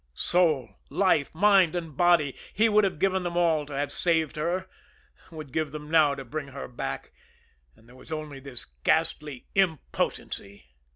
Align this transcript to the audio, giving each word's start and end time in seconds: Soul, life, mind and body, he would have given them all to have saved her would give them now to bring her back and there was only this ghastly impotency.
Soul, 0.15 0.79
life, 0.89 1.29
mind 1.31 1.75
and 1.75 1.95
body, 1.95 2.35
he 2.55 2.67
would 2.69 2.83
have 2.83 2.97
given 2.97 3.21
them 3.21 3.37
all 3.37 3.67
to 3.67 3.73
have 3.73 3.91
saved 3.91 4.35
her 4.35 4.67
would 5.29 5.53
give 5.53 5.71
them 5.71 5.91
now 5.91 6.15
to 6.15 6.25
bring 6.25 6.47
her 6.47 6.67
back 6.67 7.11
and 7.75 7.87
there 7.87 7.95
was 7.95 8.11
only 8.11 8.39
this 8.39 8.65
ghastly 8.83 9.45
impotency. 9.53 10.65